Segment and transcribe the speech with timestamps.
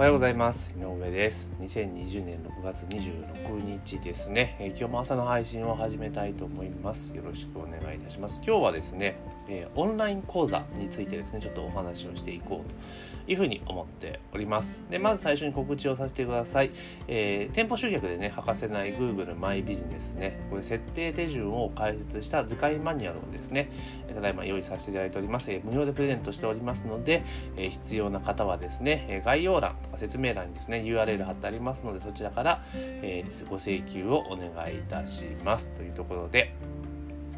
[0.00, 0.72] おはようございます。
[0.78, 1.50] 井上です。
[1.60, 7.14] 2020年6月26日ですね、えー、今日も朝の配信を始めたいと思います。
[7.14, 8.40] よろしくお願いいたします。
[8.44, 9.16] 今日はですね、
[9.46, 14.82] えー、オンライン講座についてですねちょっとお話をしていこうというふうに思っております。
[14.88, 16.70] でまず最初に告知をさせてください、
[17.08, 20.40] えー、店舗集客でね欠かせない Google マイビジネスね。
[20.48, 23.68] これ設定手順を解説した図解マニュアルをですね
[24.14, 27.22] ただいま用意させていただいております、え無料でプレゼントしておりますので、
[27.56, 36.54] え必要な方はですね概要欄とか説明欄にですね URL 貼ってありますのでそちらから、えー、ご請求をお願いいたしますというところで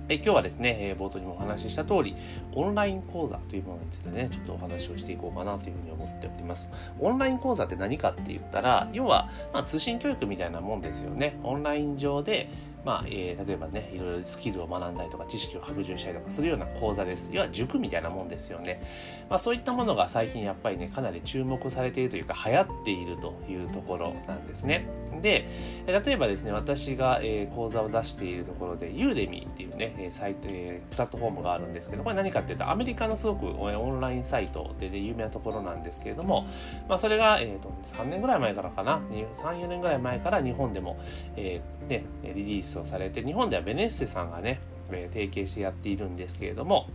[0.08, 2.16] え今日はですね、え冒頭にもお話しした通り、
[2.54, 6.68] オンライン講座というものについてね、ちょっとお話をしていこうかなというふうに思っております。
[6.98, 11.38] オンライン講座って何かって言ったら、要は、まあ、通信教育みたいなもんですよね。
[11.44, 12.50] オンライン上で、
[12.84, 17.30] まあ、えー、例えばね、いろいろスキルを学んだりとか、知識を拡充したりとかするような講座です。
[17.32, 18.82] 要は塾みたいなもんですよね。
[19.30, 24.86] まあ、そういったものが最近やっぱりね、かなり注目されているというか、流行っているというところなんですね。
[25.20, 25.46] で、
[25.86, 36.46] 例えばですね、私が、えー、講座を出しているところで、ユーデミーっていうね、サイト、えー、プラットフォームがあるんですけど、これ何かっていうと、アメリカのすごくオンラインサイトで、ね、有名なところなんですけれども、
[36.88, 40.98] まあ、それが、えーと、3年ぐらい前からかな、3、4年ぐらい前から日本でも、
[41.36, 46.86] えーね、リリースをされて、日本ではベネッセさんがね、提携してやっているんですけれども、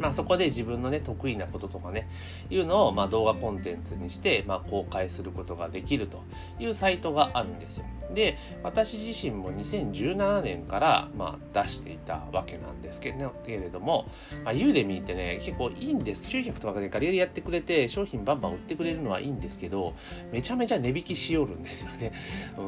[0.00, 2.08] まあ、そこで自分のね得意なこととかね
[2.48, 6.22] いうのをまあ動画コンテンツにしてまあ公開することができると
[6.58, 7.84] いうサイトがあるんですよ。
[8.14, 14.06] で私自身も2017年からまあ出していたわけなんですけれども、
[14.44, 19.94] まあ、ユーデミーってね結構いいんです集客とかでガリガリやってくれて商品バンバン売ってくれるのはいいんですけど
[20.32, 22.12] めちゃめちゃ値引きしよるんですよね。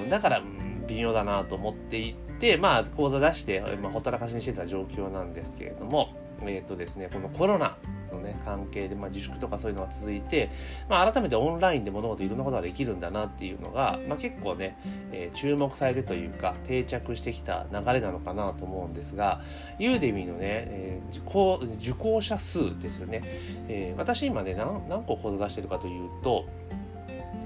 [0.09, 6.15] だから、うん、微妙だなと思っていてまあ講座出して、まあ、ほったらかしにしてた状況なんですけれども
[6.51, 7.77] えっ、ー、とですね、このコロナ
[8.13, 10.51] のね、関係で、まあ、自粛とかそういうのが続いて、
[10.89, 14.77] まあ、改めてオンラインで物事いろんなことができるんだなっていうのが、まあ、結構ね、
[15.13, 19.41] えー、注目されてというか、定着してきた流れなのかなと思うんですが、
[19.79, 23.23] ユーデミーのね、えー、受講受講者数ですよね。
[23.69, 26.47] えー、私今ね何、何個講座出してるかというと、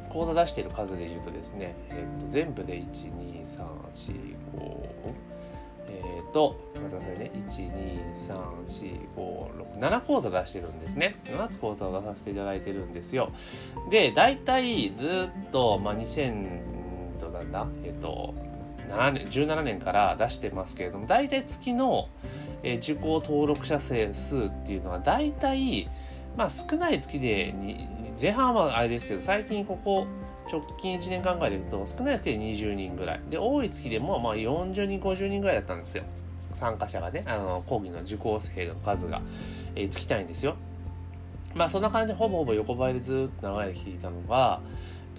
[0.08, 4.86] 講座出してる数で言うとですね、えー、と全部で1、2、3、4、5、
[6.04, 7.30] えっ、ー、と、待ってくださいね。
[7.48, 11.14] 1、2、3、4、5、6、7講座出してるんですね。
[11.24, 13.30] 7つ講座を出させていただいてるんですよ。
[13.90, 17.66] で、大体ずっと、まあ、2000、どうなんだ？
[17.84, 18.34] えっ、ー、と、
[18.88, 22.08] 年、17年から出してますけれども、大体月の、
[22.62, 25.88] えー、受講登録者数っていうのは、大体、
[26.36, 27.88] まあ少ない月でに、
[28.20, 30.06] 前半はあれですけど、最近ここ、
[30.50, 33.20] 直近1年間ぐらいで言うと少ない月で20人ぐらい。
[33.28, 36.04] で多い月でもまあ40人50人ぐらいだったんですよ。
[36.54, 39.20] 参加者がねあの講義の受講生の数が、
[39.74, 40.56] えー、尽きたいんですよ。
[41.54, 44.60] まあそんな感じでほぼほぼ横ばいでずっと長いで聞いたのが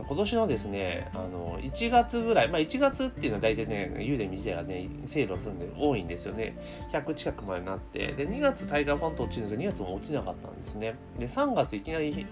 [0.05, 6.57] 今年のですね、あの、1月ぐらい、まあ1月っていうのは大体ね、ユーデミ自体がね、セールをするんで多いんですよね。
[6.91, 10.95] 100近くまでなって、で、2月タイガーファント落ちるんですけど、2月も落ちなかったんですね。
[11.17, 12.27] で、3月いきなり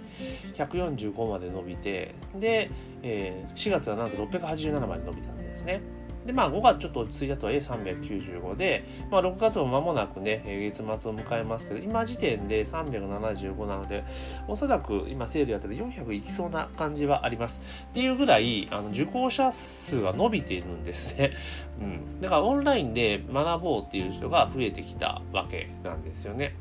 [0.54, 2.70] 145まで伸びて、で、
[3.02, 5.82] えー、4月はなんと687まで伸びたんですね。
[6.26, 14.04] で、まあ5月ちょっと落ち着いたとはいえ395で、まあ6月も間もなくね、月末を迎えますけど、今時点で375なので、
[14.48, 17.62] おそらく今セールやってて400いきそうな感じはあります。
[17.90, 21.32] っていうぐらい、あの、受講者数が伸びているんですね。
[21.80, 22.22] うん。
[22.22, 26.56] だからオンラインで学ぼうっていう人が増えてきたわけなんですよね。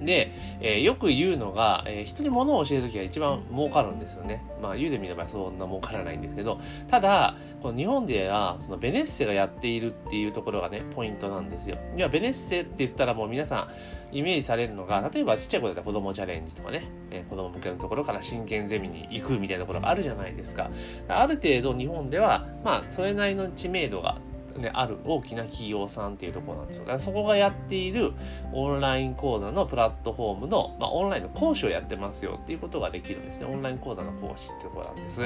[0.00, 4.44] で、えー、よく言うのが、えー、人に物を教えるときが一番儲かるんですよね。
[4.60, 11.78] まあ、言うでみればそんな儲からないんですけど、ただ、この日本では、そのベネッセがやっているっていうところがね、ポイントなんですよ。
[11.96, 13.68] いや、ベネッセって言ったらもう皆さ
[14.12, 20.70] んイメージされるのが、例えばちっちゃい子だったら子供チャレンジとかね、えー、子供向けのところから真剣ゼミに行くみたいなところがあるじゃないですか。
[21.08, 24.16] ある程度日本では、まあ、それなりの知名度が
[24.58, 26.84] ね、ある大きな企業さんっていうところなんですよ。
[26.84, 28.12] だからそこがやっている
[28.52, 33.46] オンライン講座のプラットフォームの、まあ、オンラインの講師をやってますよっていうことができるんですね。
[33.46, 35.20] オンライン講座の講師っていうところなんです。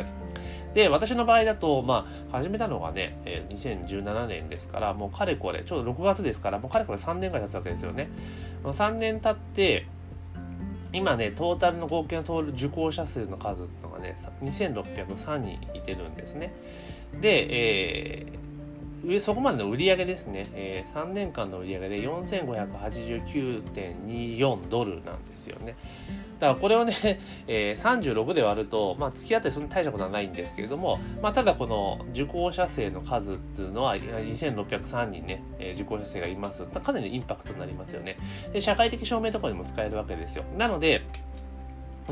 [0.75, 8.09] で、私の場合だと、まあ、始めたのがね、え、2017年ですから、もうかれこれ、ちょうど6月ですから、もうかれこれ3年ぐらい経つわけですよね。
[8.63, 9.87] ま、3年経って、
[10.93, 16.53] 今ね、トータルの合計の通る受講者数の数っていうのがね、2603人いてるんですね。
[17.21, 18.50] で、えー
[19.21, 25.77] そこまでの売り上げですね、えー、3年間の売り上げで4589.24ドルなんですよね。
[26.39, 26.95] だからこれをね、
[27.47, 38.17] えー、36で割ると、まあ、月当たりそんなに大したことはないんですけれども、まあ、ただこの受講者生の数っていうのは2603人ね、えー、受講者生がいますかなりのインパクトになりますよね。
[38.53, 40.45] で社会的証明とかにも使えるわけですよ。
[40.57, 41.03] なので、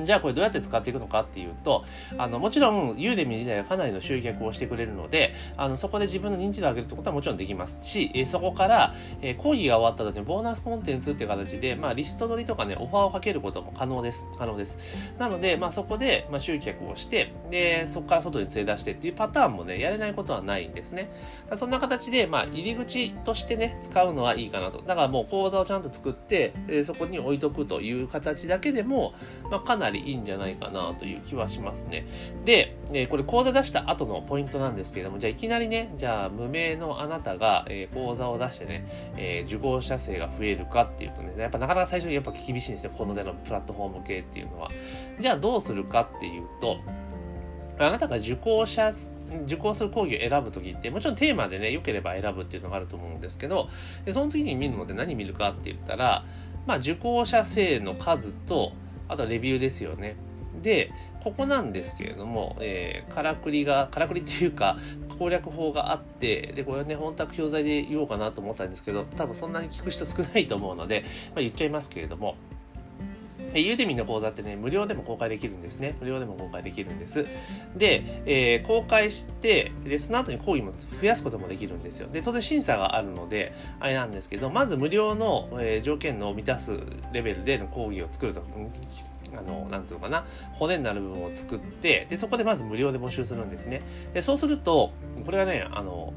[0.04, 1.84] じゃあこれどうやって使っていくのかっていうと、
[2.16, 14.26] あの、もちろん、ユーデミ自体はかなりの集客をしてくれるので、あの、そこで自分の認知度を上げるってことはもちろんできますし、えそこから、え講義が終わった後にボーナスコンテンツっていう形で、まあ、リスト取りとかね、オファーをかけることも可能です。
[14.38, 15.12] 可能です。
[15.18, 21.10] なので、まあ、そこで、まあ、集客をして、で、そこから外に連れ出してっていうパターンもね、やれないことはないんですね。
[21.56, 24.82] そんな形で、まあ、入り口としてね、使うのはいいかなと。
[24.82, 29.12] だからもう講座をちゃんと作って、えそこに置いとくという形だけでも、
[29.50, 32.06] まあ、かなりいいんじゃないかなという気はしますね。
[32.44, 38.86] で、えー、これ講座出した後のポイントなんですけれども、じゃあいきなりね、じゃあ無名のあなたが、えー、講座を出してね、
[39.16, 42.90] えー、受講者数が増えるかっていうとね、やっぱなかなか最初にやっぱ厳しいんですよ。
[42.96, 44.68] この手のプラットフォーム系っていうのは。
[45.18, 46.78] じゃあどうするかっていうと、
[47.78, 48.92] あなたが受講者
[49.44, 53.68] 受講する講義を選ぶ時ってもちろんテーマでね良ければ選ぶっていうのがあると思うんですけど
[54.04, 56.24] でその次に見るので何見るかって言ったら
[56.66, 58.72] まあ受講者数の数と
[59.08, 60.16] あとレビューですよね。
[60.62, 60.90] で、
[61.22, 64.76] ここなんですけれども、えー、からくりが、からくりっていうか、
[65.18, 72.36] 攻略法があって、で、これはね、本当は教材で言おうかなと思ったんですけど、多分そんなに聞く人少ないと思うので、まあ、言っちゃいますけれども、
[73.54, 75.96] ユーデミの講座ってね、無料でも公開できるんですね。
[76.00, 77.26] 無料でも公開できるんです。
[77.76, 82.08] で、えー、公開して、で、その後に講義も増やすこともできるんですよ。
[82.10, 86.80] で、当然審査があるので、あれなんですけど、まず無料の、えー、条件の満たす
[87.12, 88.42] レベルでの講義を作ると、
[89.36, 93.82] あの、なんていうのかな、骨になる部分を作って、で、そこでまず無料で募集するんですね。
[94.14, 94.92] で、そうすると、
[95.24, 96.12] これがね、あの、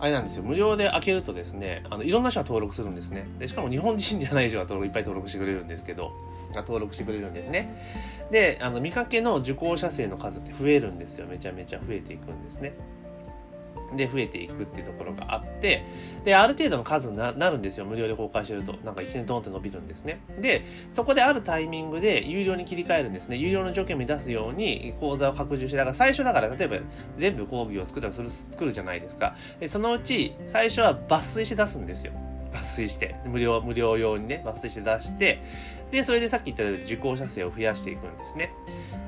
[0.00, 3.26] あれなんですよ、無料で開けるとですね、あの、いろんな人が登録するんですね。
[3.38, 6.12] で、しかも日本人じゃない人が登録、いっぱい登録してくれるんですけど、
[6.54, 7.74] 登録してくれるんですね。
[8.30, 11.26] で、あの、見かけの受講者数の数って増えるんですよ。
[11.26, 12.72] めちゃめちゃ増えていくんですね。
[13.96, 15.84] で増えていくっていうところがあって、
[16.24, 17.86] で、ある程度の数になるんですよ。
[17.86, 18.74] 無料で公開してると。
[18.84, 20.20] なんかいきなりドンって伸びるんですね。
[20.40, 23.36] で、そこであるタイミングで有料に切り替えるんですね。
[23.36, 26.76] 有料の条件を満たすように講座を拡充して、だから最初だから例えば
[27.16, 29.34] 全部講義を作ったらする、作るじゃないですか。
[29.66, 32.12] そのうち最初は抜粋して出すんですよ。
[32.52, 35.40] 抜粋して、無料、無料用にね、抜粋して出して、
[35.90, 38.52] で、それでさっき言った受講者数を増やしていくんですね。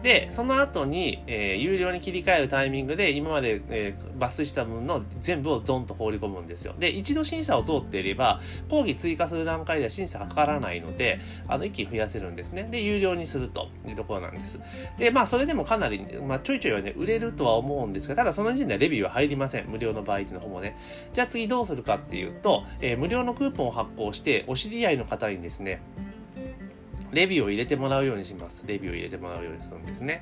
[0.02, 6.74] で、その後に、えー、有料に切り替えるタイミングで、今まで、えー、抜粋した分の全部をゾンと放り込むんですよ。
[6.78, 12.64] で、一度審査を通っていれば、講義追加する段階では審査かからないので、あの、一気に増やせるんですね。
[12.64, 14.58] で、有料にするというところなんです。
[14.98, 19.68] で、まあ、それでもかなり、まあ、ちょいちょいはね、売れるとは思うんですが、ただその時点ではレビューは入りません。
[19.68, 20.76] 無料の場合っていうのもね。
[21.12, 25.80] じゃあ次どうするかっていうと、えー、無料のクーポンを発行して、お知り合いの方にですね、
[27.12, 28.64] レビューを入れてもらうようにします。
[28.66, 30.20] レビューを入れてもらうようにするんですね。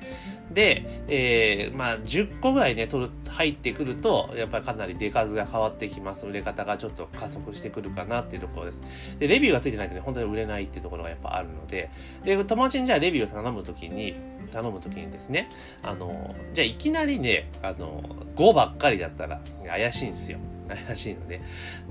[0.51, 6.27] で、えー、まあ、10個ぐらいね、取る、入ってくると、やっぱりかなり出数が変わってきます。
[6.27, 8.83] 売れ方がちょっと加速してくるかなっていうところです。
[9.19, 11.89] で、レビューがついてないとね、本当に売れないっていうところがやっぱあるので、
[12.23, 14.15] で、友達にじゃあレビューを頼むときに、
[14.51, 15.49] 頼むときにですね、
[15.81, 18.03] あの、じゃあいきなりね、あの、
[18.35, 20.39] 5ばっかりだったら怪しいんですよ。
[20.87, 21.41] 怪しいので。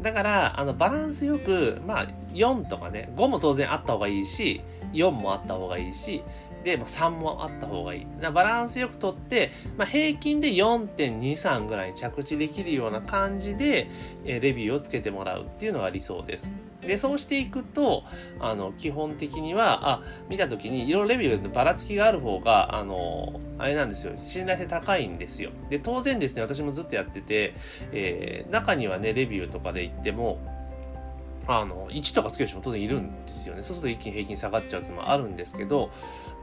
[0.02, 4.62] だから、あの、バランスよく、まあ、4とかね、5も当然あった方がいいし、
[4.92, 6.22] 4もあった方がいいし、
[6.64, 8.06] で、まあ、3もあった方がいい。
[8.32, 13.88] バランスよくとって、まあ、平均で4.23ぐらいに着地できるような感じで、
[14.24, 16.52] えレビューをつけてもらうっていうのが理想です。
[16.82, 18.04] で、そうしていくと、
[18.38, 24.14] あの、基本的には、あ、見たときに、いろいろレビューでばらつきがある方が、あの、あれなんですよ。
[24.24, 25.50] 信頼性高いんですよ。
[25.68, 27.54] で、当然ですね、私もずっとやってて、
[27.92, 30.38] えー、中にはね、レビューとかで言っても、
[31.58, 33.62] あの、1とかつける人も当然いるんですよね。
[33.62, 35.90] そうすると一気に平均下がっちゃうっていうのもあるんですけど、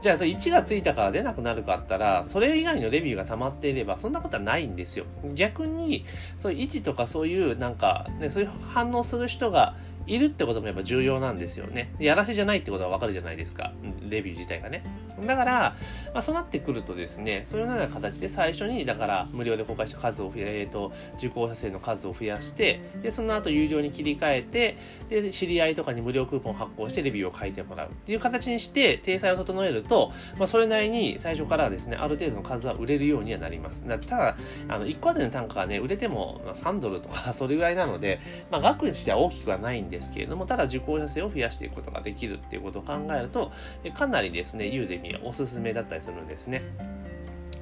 [0.00, 5.06] じゃあそれ1がついたから出なくなるかあったら、それ以外のレビューが溜まっていれば、そんなことはないんですよ。
[5.34, 6.04] 逆に、
[6.36, 9.74] そういう位置とかそういうなんか、ね、そういう反応する人が
[10.08, 11.94] いるってこともやっぱ重要なんですよね。
[11.98, 13.72] やらせじゃないってことはわかるじゃないですか。
[14.08, 14.82] レビュー自体がね。
[15.26, 15.76] だから、
[16.12, 24.76] まあ、そうなってくるとですね、そういうような形で最初に、だから無料で公開した数を増や、えっ、ー、と、受講者数の数を増やして、で、その後有料に切り替えて、
[25.08, 33.84] で、知り合いとかに無料クーポン発行してレビューを書いてもらうっていう形にして、体裁を整えると、まあ、それなりに最初からですね、ある程度の数は売れるようにはなります。
[33.84, 34.36] ただ、
[34.68, 43.50] あの、1個あたりの単価がね、売れても3ドルとかそれぐらいなので、まあ、額にしては大きくはないんですですけれども、ただ受講者数を増やしていくことができるっていうことを考えると、
[43.94, 46.62] かなりですね、ユーデミはおすすめだったりするんですね。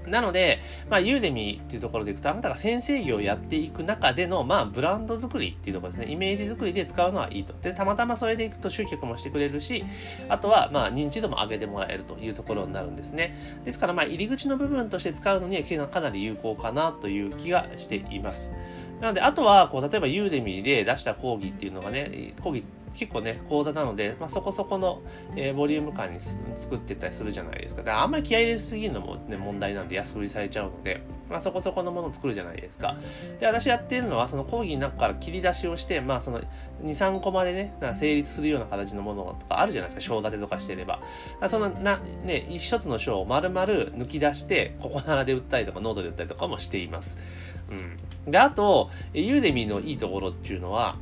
[0.06, 6.12] なので、まあ、ユーデミーっていうところでいくと、あなたが先生業をやっていく中での、まあ、ブランド作りっていうところですね。
[6.12, 7.54] イメージ作りで使うのはいいと。
[7.60, 9.84] で、たまたまそれでいくと集客もしてくれるし、
[10.28, 13.34] あとは、まあ、認知度も上げてもらえるというところになるんですね。
[13.64, 18.52] ですから、まあ、入り口の部分として使うのにはかなり有効かなという気がしています。
[19.00, 22.64] なので、あとは、こう、例えばユーデミーで出した講義っていうのがね、講義
[22.96, 25.02] 結構ね、講座なので、まあ、そこそこの、
[25.36, 27.82] えー、ボリューム感に作ってたりするじゃないですか。
[27.82, 32.96] だからあんまり気合い入れすぎるのもね、問題なんで安売りされちゃうので、まあ、そこそこのものを作るじゃないですか。
[33.38, 36.46] で、私やってるのは、その講義の中から切り出しをして、まあ、その2、
[36.82, 41.00] 3個までね、成立するような形のものとかあるじゃないですか、章立てとかしてれば。
[41.48, 47.18] そのな、ね、一つの章を丸々抜き出して、ココナラで売ったりとか、ノートで売ったりとかもしています。
[47.70, 48.30] うん。
[48.30, 50.96] で、あと、 Udemyのいいところっていうのは、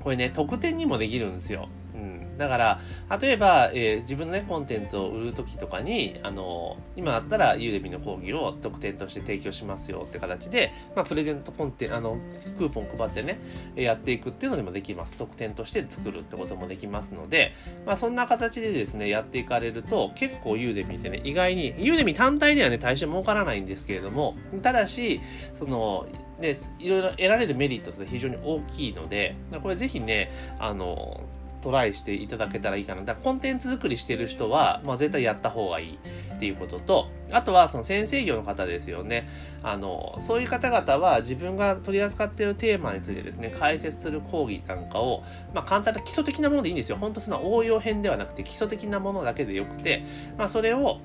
[0.00, 1.68] これね、特典にもできるんですよ。
[1.96, 2.38] うん。
[2.38, 2.80] だから、
[3.20, 12.18] 例えば、えー、自分のね、コンテンツを売るときとかに、あの、今だったら、 Udemyの講義を特典として提供しますよって形で、まあ、プレゼントコンテンあの、
[12.58, 13.40] クーポン配ってね、
[13.74, 15.16] やっていくっていうのでもできます。
[15.16, 17.52] 特典として作るってこともできますので、
[17.86, 25.20] まあ、そんな形でですね、やっていかれると、結構ユーデミってね、意外に、ユーデミ単体ではね、大して儲からないんですけれども、ただし、
[25.54, 26.06] その、
[26.40, 31.24] で、いろいろ得られるメリットって非常に大きいので、これぜひね、あの、
[31.60, 33.02] トライしていただけたらいいかな。
[33.02, 35.98] だからコンテンツ作りしてる人は、まあ絶対やった方がいい
[36.36, 39.28] っていうことと、あとはその先生業の方ですよね。
[39.62, 45.22] あの、そういう方々は自分が取り扱っているテーマについてですね、解説する講義なんかを、
[45.54, 46.96] まあ簡単な基礎的なものでいいんですよ。
[46.96, 50.04] 本当その応用編ではなくて基礎的なものだけでよくて、
[50.38, 51.00] まあそれを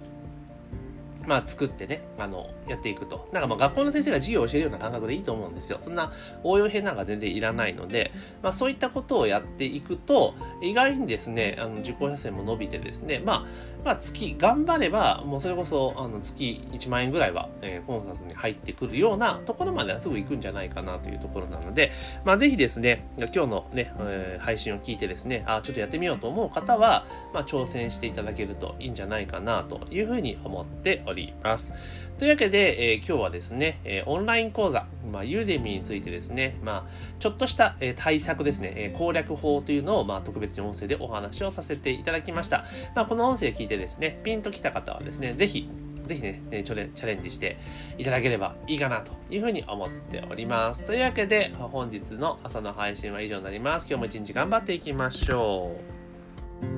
[1.26, 3.30] まあ、作ってね、あの、やっていくと。
[3.32, 5.78] なんかまあ学校の先生が授業を教えるような感覚でいいと思うんですよ。
[5.80, 6.12] そんな
[6.44, 8.12] 応用編なんか全然いらないので、
[8.42, 13.46] まあそういったことをやっていくと、意外にですね、あの、受講者数も伸びてですね、まあ、
[13.84, 21.92] まあ月、頑張れば、もうそれこそ、あの、月1万円ぐらいは、えー、コンサートに入ってくるようなところまではすぐ行くんじゃないかなというところなので、
[22.24, 31.74] まあぜひですね、今日のね、えー、配信を聞いてですね、あ、ちょっとやってみようと思う方は、まあ挑戦していただけるといいんじゃないかなというふうに思っております。
[32.20, 42.66] というわけで、えー、今日はですね、えー、オンライン講座、まあ、ユーデミーについてですね、まあ、ちょっとした、え、対策ですね、え攻略法というのを、まあ、特別に音声でお話をさせていただきました。
[42.96, 45.70] まあ、この音声聞いてですね、ピンときた方はですね、ぜひ、
[46.08, 47.58] ぜひね、チャレンジして
[47.98, 50.84] いただければいいかなというふうに思っております。
[50.84, 53.88] というわけで、本日の朝の配信は以上になります。
[53.88, 55.76] 今日も一日頑張っていきましょ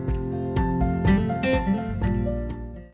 [0.10, 0.12] う。